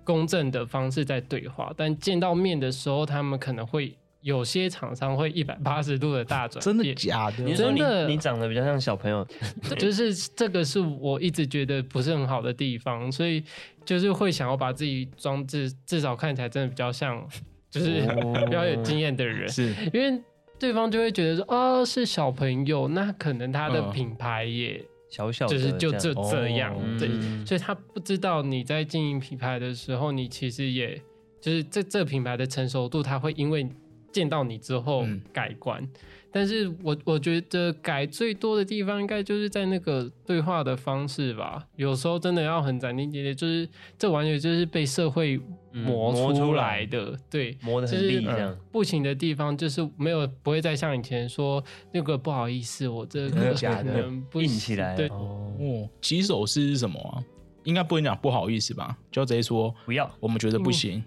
[0.04, 7.44] 公正的方式在对话，但见到面的时候，他们可能会有些厂商会一百八十度的大转真的，假的？
[7.44, 8.06] 你说真的。
[8.06, 9.26] 你你长得比较像小朋友，
[9.78, 13.44] 就是这个是我一直觉得不是很好的地方，所以
[13.84, 17.22] 就是会想要把自己装置至少看起来真的比较像，
[17.70, 18.32] 就是哦。
[18.46, 19.74] 比较有经验的人，是。
[19.92, 20.18] 因为
[20.58, 23.90] 对方就会觉得说哦是小朋友，那可能他的嗯。
[23.92, 27.44] 品牌也小小就是就这这样，哦对，嗯。
[27.46, 30.98] 所以他不知道你在经营品牌的时候，你其实也
[31.42, 33.68] 就是这这个品牌的成熟度，他会因为
[34.14, 35.86] 见到你之后嗯改观。
[36.30, 41.64] 但是我我觉得改最多的地方，应该就是在那个对话的方式吧。
[41.76, 47.56] 有时候真的要很斩钉截铁，就是这完全就是被社会磨出出来来的，对。
[47.62, 48.58] 磨得很就是利这样嗯。
[48.72, 57.22] 不行的地方，就是没有不会再像以前说那个不好意思，我这个 假的可能不硬行起来对，哦，哦，起手式是什么啊？
[57.62, 58.98] 应该不能讲不好意思吧？
[59.12, 61.00] 就要直接说不要我们觉得不行。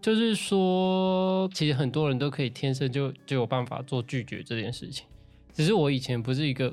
[0.00, 5.06] 就是说，其实很多人都可以天生就就有办法做拒绝这件事情，
[5.52, 6.72] 只是我以前不是一个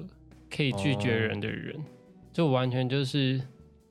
[0.50, 1.76] 可以拒绝人的人，
[2.32, 3.42] 就完全就是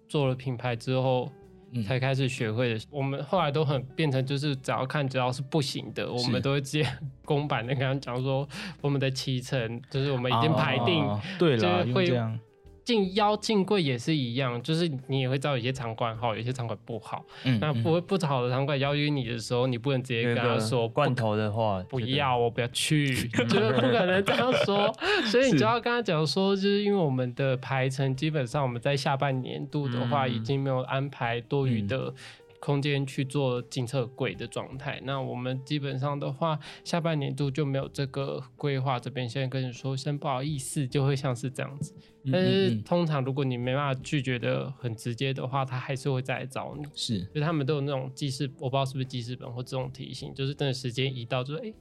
[0.08, 1.30] 做了品牌之后。
[1.32, 1.40] 嗯。
[1.82, 6.86] 才开始学会的，我们后来都很变成就是只要看只要是不行的，我们都会直接
[7.24, 8.48] 公版的跟他讲说，
[8.80, 12.38] 我们的七成就是我们已经排定，哦对了，就是会这样
[12.84, 17.24] 进邀进柜也是一样，就是你也会知道有些场馆好，有些场馆不好。
[17.44, 23.14] 嗯那不不好的场馆邀约你的时候，你不能直接跟他说罐头的话，不要，我不要去，
[23.48, 24.92] 就是不可能这样说。
[25.26, 32.12] 所以你就要跟他讲说，就是因为我们的排程基本上我们在下半年度的话，嗯已经没有安排多余的
[32.60, 35.00] 空间去做进测柜的状态。
[35.04, 38.98] 那我们基本上的话，下半年度就没有这个规划。
[38.98, 41.94] 这边先跟你说声不好意思，就会像是这样子。
[42.24, 46.84] 嗯但是通常如果你没办法拒绝的很直接的话，他还是会再来找你。
[46.94, 51.72] 是就是他们都有那种记事，我不知道是不是记事本或这种提醒，就是等时间一到，就是哎、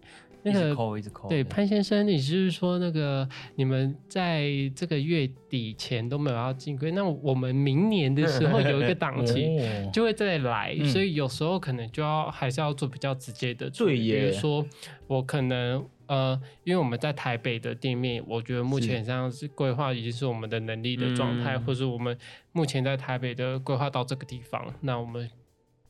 [0.43, 1.29] 那一直个。
[1.29, 6.91] 对潘先生，你是不是说那个你们在这个月底前都没有要进柜？
[6.91, 9.45] 那我们明年的时候有一个档期。
[9.57, 14.65] 哦就会再来，嗯所以有时候可能就要还是要做比较直接的对耶比如说
[15.07, 21.63] 我可能呃，因为我们在台北的店面，我觉得目前上是规划已经是我们的能力的状态，嗯。
[21.63, 22.17] 或是我们
[22.51, 25.29] 目前在台北的规划到这个地方，那我们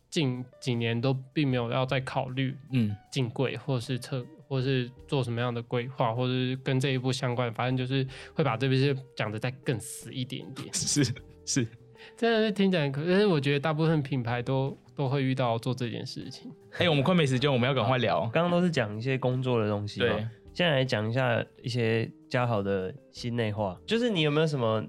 [0.10, 2.96] 近几年都并没有要再考虑嗯。
[3.12, 10.72] 进柜，或是测，或是做什么样的规划，或者是跟这一步相关，反正就是会把这边是讲的再更死一点点。
[10.74, 11.04] 是
[11.46, 11.68] 是
[12.18, 16.52] 真的是听起来可，但是我觉得大部分品牌都都会遇到做这件事情。
[16.80, 18.22] 哎、我们快没时间，我们要赶快聊。
[18.34, 24.84] 刚刚都是讲一些工作的东西嘛，对，现在来讲一下一些嘉好的心内话，就是你有没有什么？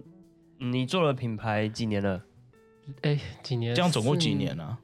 [0.59, 2.22] 你做了品牌几年了？
[3.03, 3.74] 哎，几年？
[3.74, 4.79] 这样总共几年啊？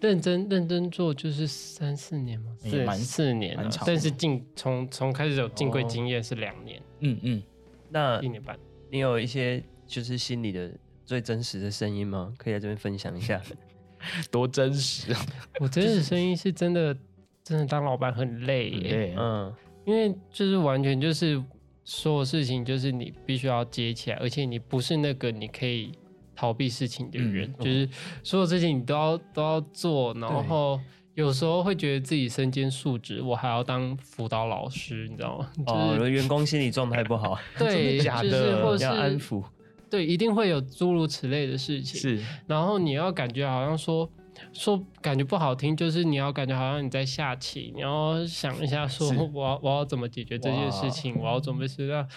[0.00, 2.56] 认真认真做就是三四年吗？
[2.58, 7.42] 四也蛮四年但是进从从开始有进柜哦经验是两年、嗯嗯，
[7.90, 8.58] 那一年半。
[8.90, 10.72] 你有一些就是心理的
[11.04, 12.32] 最真实的声音吗？
[12.38, 13.40] 可以在这边分享一下。
[14.30, 15.26] 多真实啊！
[15.60, 16.96] 我真实声音是真的，
[17.44, 21.42] 真的当老板很累耶，对，嗯，因为就是完全就是
[21.84, 25.92] 所有事情就是你必须要接起来，而且你不是那个你可以
[26.34, 27.88] 逃避事情的人，嗯就是
[28.22, 30.80] 所有事情你都要都要做，然后。
[31.14, 35.50] 有时候会觉得自己身兼数职，我还要当辅导老师，你知道吗？
[35.66, 39.44] 哦，就是员工心理状态不好，对，假的就是或要安是抚。
[39.90, 42.00] 对，一定会有诸如此类的事情。
[42.00, 42.24] 是。
[42.46, 44.08] 然后你要感觉好像说
[44.52, 52.08] 说感觉不好听，就是你要感觉好像你在下棋，你要想一下说 我要我要怎么解决这件事情，我要怎么是让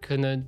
[0.00, 0.44] 可能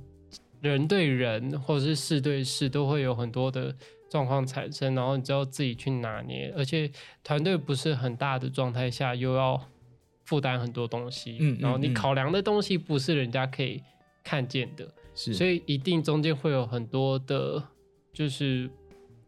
[0.61, 3.75] 人对人或者是事对事都会有很多的
[4.09, 6.91] 状况产生，然后你就要自己去拿捏，而且
[7.23, 9.59] 团队不是很大的状态下又要
[10.25, 11.93] 负担很多东西，嗯嗯然后你嗯。
[11.93, 13.81] 考量的东西不是人家可以
[14.23, 14.87] 看见的，
[15.23, 17.61] 是，所以一定中间会有很多的，
[18.11, 18.69] 就是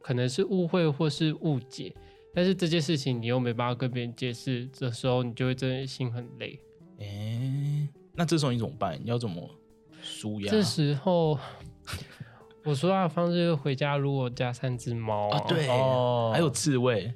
[0.01, 1.93] 可能是误会或是误解，
[2.33, 6.59] 但是这件事情你又没办法跟别人解释的时候，你就会真的心很累。
[6.99, 8.99] 哎、那这时候你怎么办？
[9.03, 9.47] 你要怎么
[10.01, 10.51] 舒压？
[10.51, 11.37] 这时候
[12.63, 17.13] 我说话的方式就是回家，如果加三只猫啊，对，哦还有刺猬，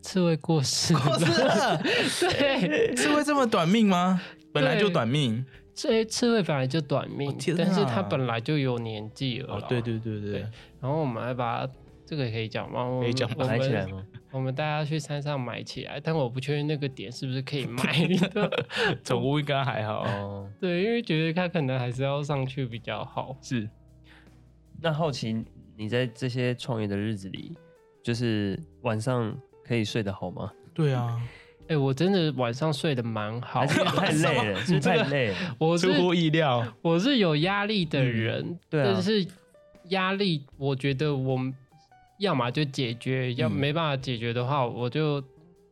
[0.00, 4.20] 刺猬过世，过世了 对，刺猬这么短命吗？
[4.52, 10.40] 本来就短命这刺猬本来就短命，哦但是哪它本来就有年纪了对对对对对，
[10.80, 11.68] 然后我们还把
[12.06, 12.84] 这个可以讲吗？
[12.84, 14.06] 我们可以讲我们买起来吗？
[14.30, 18.64] 我们大家去山上买起来，但我不确定那个点是不是可以买的。
[19.02, 23.36] 宠物应该还好，哦，对，因为觉得它可能还是要上去比较好。
[23.42, 23.68] 是
[24.80, 25.44] 那好奇
[25.76, 27.56] 你在这些创业的日子里，
[28.02, 30.52] 就是晚上可以睡得好吗？
[30.74, 31.20] 对啊，
[31.68, 34.60] 哎、我真的晚上睡得蛮好太累了？
[34.64, 35.36] 是太累了？
[35.58, 39.26] 我出乎意料，我是有压力的人，对啊但是
[39.88, 41.54] 压力，我觉得我们
[42.18, 45.22] 要么就解决，要嗯没办法解决的话，我就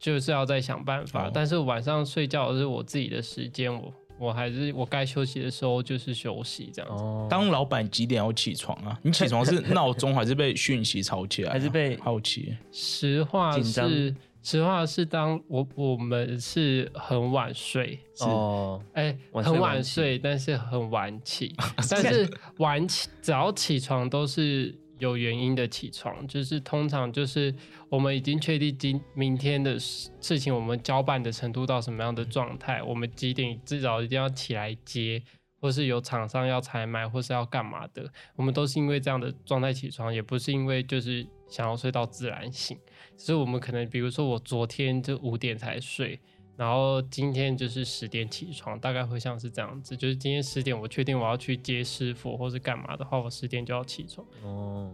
[0.00, 1.26] 就是要再想办法。
[1.26, 7.02] 哦但是晚上睡觉是我自己的时间，我我还是我该休息的时候就是休息这样子。
[7.04, 8.98] 哦，当老板几点要起床啊？
[9.02, 11.52] 你起床是 闹钟还是被讯息吵起来啊？
[11.52, 12.56] 还是被好奇？
[12.72, 21.54] 实话是，实话是当我我们是很晚睡，哦，哎、晚很晚睡，但是很晚起。
[21.90, 22.28] 但是
[22.58, 27.54] 晚起只要起床都是有原因的起床，就是通常就是
[27.88, 35.22] 我们已经确定今明天的事事情，我们交办的程度到什么样的状态，我们几点至少一定要起来接。
[35.60, 42.76] 或是有厂商要采买，或是要干嘛的，我们都是因为这样的状态起床，也不是因为就是想要睡到自然醒。
[43.22, 46.18] 只是我们可能，比如说我昨天就五点才睡，
[46.56, 49.96] 然后今天就是十点起床，大概会像是这样子。
[49.96, 54.26] 就是今天十点我确定我要去接师傅或是干嘛的话，我十点就要起床。
[54.42, 54.92] 哦，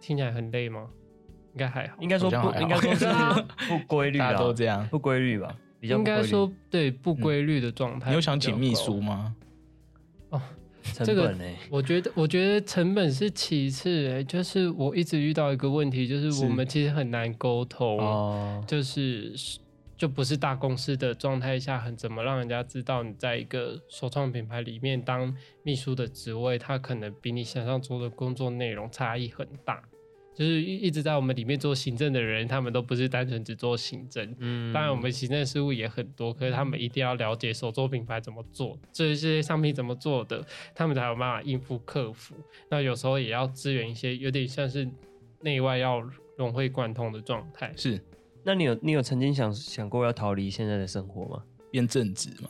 [0.00, 0.88] 听起来很累吗？
[1.54, 3.06] 应该还好，应该说不，应该说是
[3.68, 4.86] 不规律啊大家，都这样。
[4.86, 5.58] 不规律吧？
[5.80, 9.00] 应该说对不规律的状态、你有想请秘书？
[9.00, 9.34] 吗？
[10.82, 11.44] 成这个本呢？
[11.70, 19.32] 我觉得，我觉得成本是其次、欸，就是我一直遇到一个问题，就是是我们其实很难沟通，哦，就是
[19.96, 29.82] 就不是大公司的状态下，很怎么让人家知道你在一个首创品牌里面当秘书的职位，它可能比你想象中的工作内容差异很大。
[30.34, 42.34] 就是一一直在我们里面做行政的人，他们都不是单纯只做行政，嗯当然，我们行政事务也很多，可是他们一定要了解手作品牌怎么做，这些商品怎么做的，他们才有办法应付客服。
[42.70, 44.88] 那有时候也要支援一些有点像是
[45.40, 46.00] 内外要
[46.36, 47.72] 融会贯通的状态。
[47.76, 48.00] 是
[48.42, 51.44] 那你有你有曾经想想过要逃离现在的生活吗？
[51.70, 52.48] 变正直吗？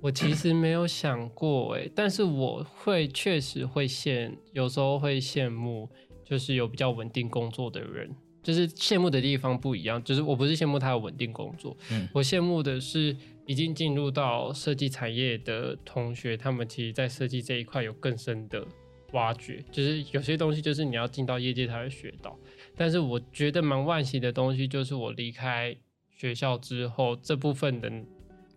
[0.00, 5.90] 我其实没有想过哎，但是我会确实会羡，有时候会羡慕，
[6.30, 8.08] 就是有比较稳定工作的人。
[8.42, 13.14] 就是羡慕的地方不一样，就是我不是羡慕他有稳定工作，嗯我羡慕的是
[13.44, 18.66] 已经进入到设计产业的同学，他们其实在设计这一块有更深的
[19.12, 19.62] 挖掘。
[19.70, 22.34] 就是有些东西就是你要进到业界才会学到，
[22.74, 25.76] 但是我觉得蛮惋惜的东西就是我离开
[26.16, 27.92] 学校之后，这部分的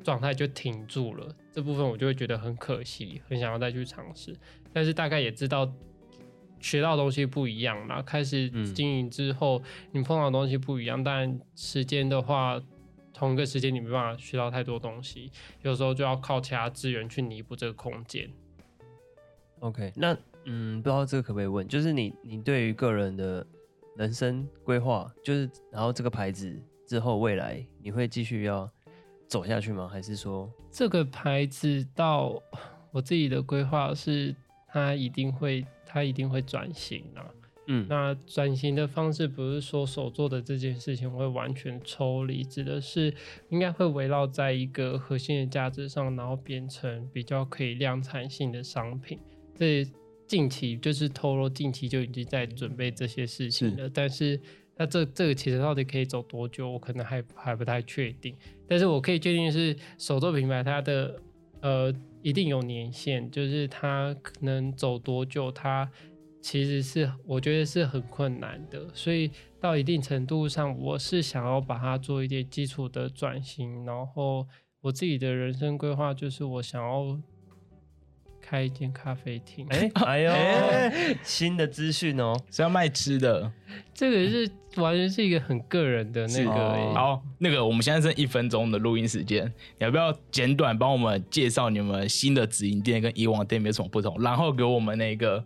[0.02, 4.34] 状态就停住了，这部分我就会觉得很可惜，很想要再去尝试，
[4.72, 5.70] 但是大概也知道
[6.64, 9.62] 学到的东西不一样啦，开始嗯经营之后，
[9.92, 12.60] 你碰到的东西不一样，但时间的话。
[13.16, 18.28] 同一个时间你没办法学到太多东西，有时候就要靠其他资源去弥补这个空间。
[19.60, 23.46] OK，那嗯，不知道这个可不可以问，就是你你对于个人的
[23.96, 28.68] 人生规划，就是然后这个牌子之后未来你会继续要
[29.28, 29.88] 走下去吗？
[29.88, 32.42] 还是说这个牌子到
[32.92, 34.36] 我自己的规划是，
[34.68, 37.30] 它一定会，它一定会转型啊。
[37.68, 43.14] 嗯那转型的方式不是说手做的这件事情会完全抽离，指的是
[43.50, 49.20] 应该会围绕在一个核心的价值上，然后变成比较可以量产性的商品。
[49.56, 49.88] 这
[50.28, 54.40] 近期就是透露，近期就已经在准备这些事情了，但是。
[54.76, 58.36] 那这这个其实到底可以走多久，我可能还还不太确定。
[58.68, 61.16] 但是我可以确定的是，手作品牌它的
[61.62, 61.94] 呃
[62.24, 65.88] 一定有年限，就是它能走多久，它
[66.42, 68.88] 其实是我觉得是很困难的。
[68.94, 74.48] 所以到一定程度上，我是想要把它做一点基础的转型，然后
[74.82, 77.20] 我自己的人生规划就是我想要
[78.46, 79.66] 开一间咖啡厅。
[79.70, 83.50] 哎、 哎呦，哎新的资讯哦，是要卖吃的。
[83.94, 89.46] 这个是完全是一个很个人的那个、欸哦好，那个我们现在剩一分钟的录音时间，
[89.80, 94.22] 你要不要简短帮我们介绍你们新的直营店跟以往的店有什么不同？
[94.22, 95.44] 然后给我们那个，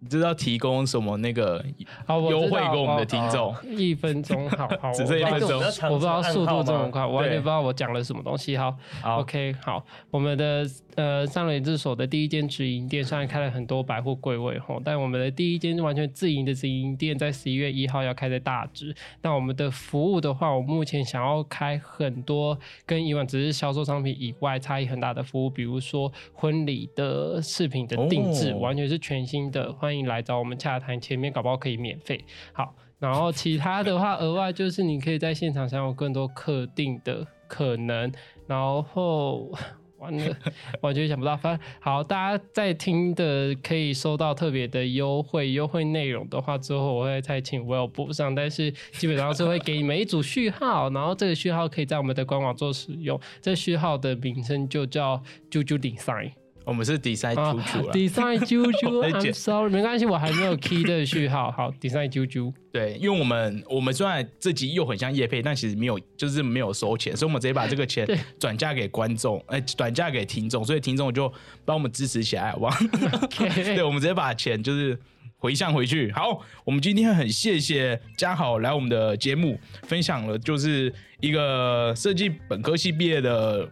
[0.00, 1.62] 你知道提供什么那个
[2.06, 3.54] 好，优惠给我们的听众？
[3.76, 8.56] 一分钟，好好， 只剩一分钟我不知道速度这么快，我完全不知道我讲了什么东西。
[8.56, 18.94] 好好，OK，好，我们的呃上了制所的第一间直营店，虽然开了很多百货柜位吼，但我们的第一间完全自营的直营店在十一月一号要开在大直。
[19.20, 32.24] 那我们的服务的话，我目前想要开很多跟以往只是销售商品以外差异很大的服务，比如说婚礼的饰品的定制，哦完全是全新的，欢欢迎来找我们洽谈，前面搞不好可以免费。
[32.52, 38.12] 好，然后其他的话，额外就是你可以在现场享有更多特定的可能，
[38.46, 39.50] 然后。
[39.98, 40.36] 完了，
[40.80, 41.36] 完全想不到。
[41.36, 48.32] 反正好，大家在听的可以收到特别的优惠，优惠内容的话，之后我会再请 Will 补上。
[48.32, 53.20] 但是基本上是会给你们一组序号，然后这个序号可以在我们的官网做使用。
[53.42, 55.20] 这序号的名称就叫
[55.50, 56.30] “啾啾 Design”。
[56.64, 57.92] 我们是 design 啊出处了。
[57.92, 61.50] ，Design 啾啾 剪，I'm sorry，没关系，我还没有 key 这个序号。
[61.50, 62.52] 好，Design 啾啾。
[62.72, 71.32] 对，因为我们我们虽然这集又很像叶配，但其实没有，就是没有收钱，所以我们直接把这个钱 对转嫁给观众，哎、转嫁给听众，所以听众就
[71.64, 72.78] 帮我们支持起来，好不好？
[73.36, 74.96] 对，我们直接把钱就是
[75.38, 76.12] 回向回去。
[76.12, 83.68] 好，我们今天很谢谢嘉豪来我们的节目，分享了就是一个设计本科系毕业的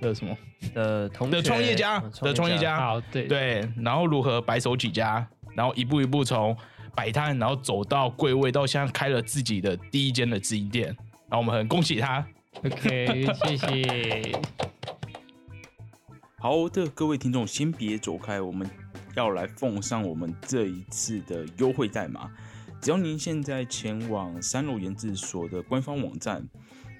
[0.00, 0.36] 的什么？
[0.74, 6.56] 的同的创业家嗯的创业家，好，对，对，然后如何白手起家，然后一步一步从
[6.94, 10.86] 摆摊，然后走到柜位，到现在开了自己的第一间的直营店，
[11.28, 12.26] 然后我们很恭喜他。
[12.64, 14.32] ，OK，谢谢。
[16.38, 18.68] 好的，各位听众，先别走开，我们
[19.14, 22.30] 要来奉上我们这一次的优惠代码。
[22.80, 26.42] 只要您现在前往三楼研制所的官方网站，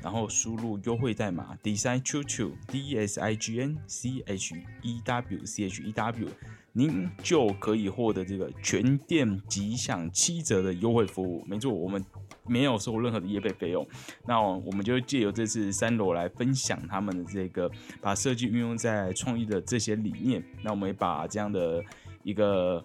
[0.02, 5.92] 然后输入优惠代码 design 秋秋 D S I G N C H E W C H E
[5.92, 6.28] W，
[6.72, 11.44] 您就可以获得这个全店吉祥七折的优惠服务。
[11.46, 12.04] 没错，我们
[12.46, 13.86] 没有收任何的业费费用。
[14.26, 17.70] 那我们就借由这次三楼来分享他们的这个
[18.00, 20.42] 把设计运用在创意的这些理念。
[20.62, 21.82] 那我们也把这样的
[22.22, 22.84] 一个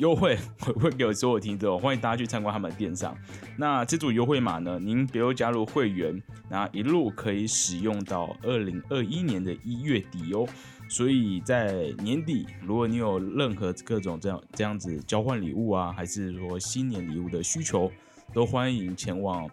[0.00, 3.14] 优惠回馈给所有听众，欢迎大家去参观他们的店上。
[3.58, 10.48] 那这组优惠码呢，您比如加入会员，那一路可以使用到二零二一年的一月底哦。
[10.88, 17.92] 所以在年底，如果你有任何各种这样这样子交换礼物啊，还是说新年礼物的需求，
[18.32, 19.46] 都欢迎前往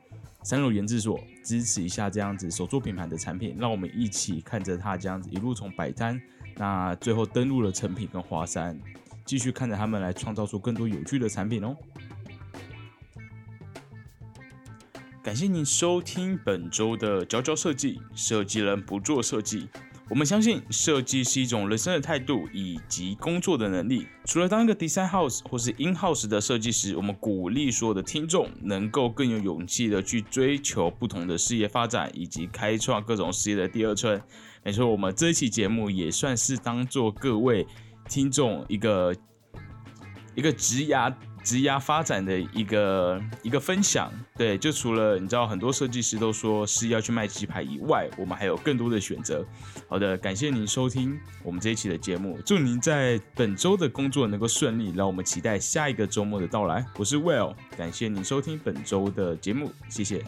[0.43, 6.18] 三楼研制所支持一下这样子手作品牌的产品，让我们一起看着它这样子一路从摆摊，
[6.56, 8.80] 那最后登陆了成品跟华山，
[9.28, 11.75] 继续看着他们来创造出更多有趣的产品哦。
[15.21, 19.67] 感谢您收听本周的佼佼设计，设计人不做设计。
[20.09, 24.07] 我们相信设计是一种人生的态度以及工作的能力。
[24.23, 34.21] 除了当一个 design house 或是 in house 的设计师，我们鼓励所有的听众能够更有勇气的去追求不同的事业发展，以及开创各种事业的第二春。
[34.63, 37.67] 没错，我们这一期节目也算是当做各位
[38.08, 39.16] 听众一个
[40.36, 41.14] 一个职涯。
[41.43, 49.45] 职涯发展的一个一个分享，对，就除了你知道很多设计师都说是要去卖鸡排以外，我们还有更多的选择。
[49.88, 56.86] 好的，感谢您收听我们这一期的节目，祝您在本周的工作能够顺利，让我们期待下一个周末的到来。
[56.97, 60.22] 我是 Will，感谢您收听本周的节目，谢谢。